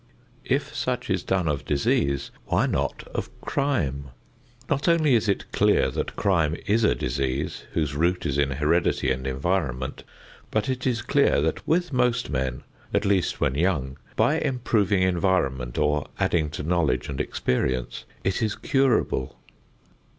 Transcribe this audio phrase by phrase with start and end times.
[0.45, 4.09] If such is done of "disease," why not of "crime"?
[4.67, 9.11] Not only is it clear that crime is a disease whose root is in heredity
[9.11, 10.03] and environment,
[10.49, 12.63] but it is clear that with most men,
[12.95, 18.55] at least when young, by improving environment or adding to knowledge and experience, it is
[18.55, 19.37] curable.